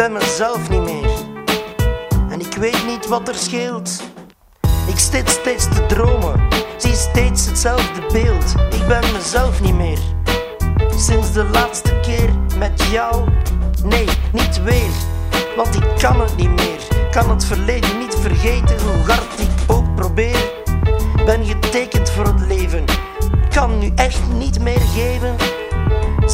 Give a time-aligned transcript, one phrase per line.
[0.00, 1.10] ben mezelf niet meer.
[2.30, 4.02] En ik weet niet wat er scheelt.
[4.86, 8.54] Ik zit steeds te dromen, zie steeds hetzelfde beeld.
[8.70, 9.98] Ik ben mezelf niet meer.
[10.96, 13.28] Sinds de laatste keer met jou,
[13.84, 14.90] nee, niet weer.
[15.56, 19.39] Want ik kan het niet meer, kan het verleden niet vergeten, hoe hard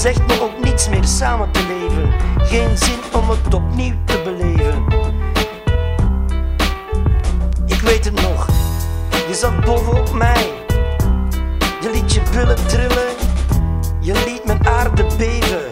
[0.06, 2.12] Zegt me ook niets meer samen te leven,
[2.46, 4.84] geen zin om het opnieuw te beleven.
[7.66, 8.46] Ik weet het nog,
[9.28, 10.52] je zat bovenop mij.
[11.80, 13.14] Je liet je billen trillen,
[14.00, 15.68] je liet mijn aarde beven.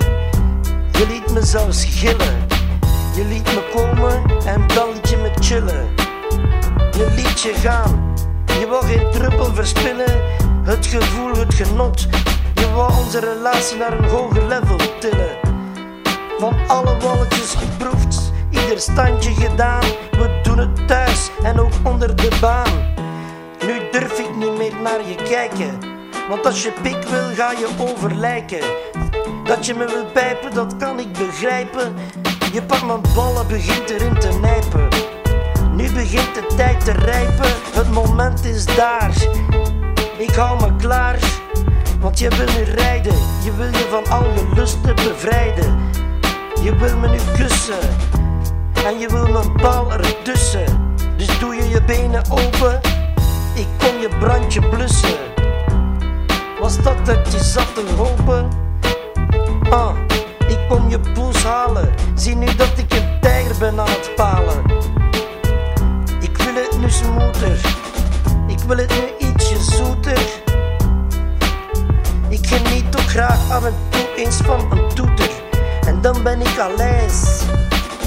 [0.93, 2.47] Je liet me zelfs gillen,
[3.15, 5.89] je liet me komen en dan liet je me chillen.
[6.97, 8.15] Je liet je gaan,
[8.47, 10.23] je wou geen druppel verspillen.
[10.65, 12.07] Het gevoel, het genot,
[12.75, 15.39] wou onze relatie naar een hoger level tillen.
[16.39, 19.85] Van alle wolletjes geproefd, ieder standje gedaan.
[20.11, 22.95] We doen het thuis en ook onder de baan.
[23.67, 25.79] Nu durf ik niet meer naar je kijken.
[26.29, 28.65] Want als je pik wil, ga je overlijken.
[29.45, 31.95] Dat je me wil pijpen, dat kan ik begrijpen.
[32.53, 34.89] Je pakt mijn ballen, begint erin te nijpen.
[35.77, 39.13] Nu begint de tijd te rijpen, het moment is daar.
[40.19, 41.19] Ik hou me klaar,
[42.05, 43.15] want je wil nu rijden.
[43.45, 45.79] Je wil je van al je lusten bevrijden.
[46.63, 47.79] Je wil me nu kussen
[48.85, 50.95] en je wil mijn bal ertussen.
[51.17, 52.81] Dus doe je je benen open,
[53.55, 55.19] ik kom je brandje blussen.
[56.61, 58.49] Was dat dat je zat te hopen?
[59.71, 59.97] Ah,
[60.49, 61.95] ik kom je poes halen.
[62.15, 64.63] Zie nu dat ik een tijger ben aan het palen.
[66.21, 67.61] Ik wil het nu smoeter,
[68.47, 70.44] ik wil het nu ietsje zoeter.
[72.55, 75.31] Geniet ook graag af en toe eens van een toeter.
[75.87, 77.43] En dan ben ik al lijs.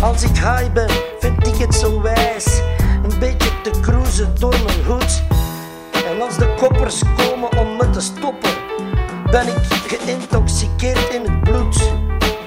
[0.02, 2.62] Als ik high ben, vind ik het zo wijs.
[3.04, 5.24] Een beetje te cruisen door mijn hoed.
[6.10, 8.52] En als de koppers komen om me te stoppen,
[9.32, 11.92] ben ik geïntoxiceerd in het bloed.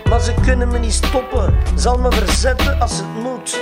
[0.08, 3.60] Maar ze kunnen me niet stoppen, zal me verzetten als het moet.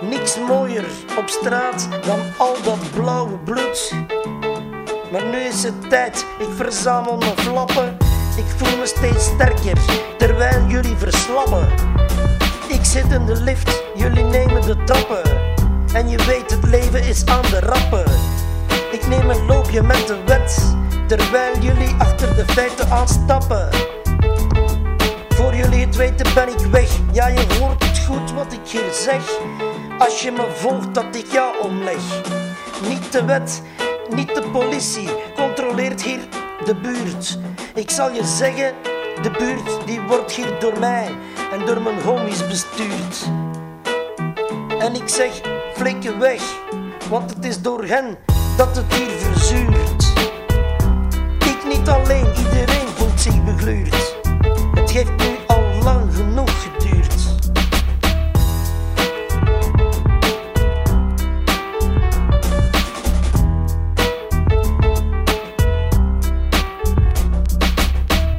[0.00, 0.86] Niks mooier
[1.18, 3.92] op straat dan al dat blauwe bloed.
[5.14, 7.96] Maar nu is het tijd, ik verzamel mijn flappen.
[8.36, 9.78] Ik voel me steeds sterker,
[10.18, 11.68] terwijl jullie verslappen.
[12.68, 15.22] Ik zit in de lift, jullie nemen de trappen.
[15.92, 18.04] En je weet, het leven is aan de rappen.
[18.92, 20.76] Ik neem een loopje met de wet,
[21.06, 23.68] terwijl jullie achter de feiten aanstappen.
[25.28, 28.92] Voor jullie het weten ben ik weg, ja je hoort het goed wat ik hier
[28.92, 29.22] zeg.
[29.98, 32.22] Als je me volgt dat ik jou omleg.
[32.88, 33.62] Niet de wet,
[34.14, 36.20] niet de politie, controleert hier
[36.64, 37.38] de buurt.
[37.74, 38.74] Ik zal je zeggen,
[39.22, 41.08] de buurt die wordt hier door mij
[41.52, 43.30] en door mijn homies bestuurd.
[44.78, 45.40] En ik zeg,
[45.74, 46.42] flikken weg,
[47.08, 48.18] want het is door hen
[48.56, 50.12] dat het hier verzuurt.
[51.38, 54.16] Ik niet alleen, iedereen voelt zich begluurd.
[54.74, 56.73] Het heeft nu al lang genoeg